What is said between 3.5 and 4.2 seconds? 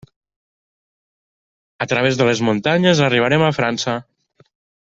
a França.